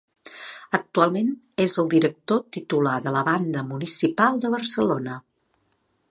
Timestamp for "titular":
2.57-2.95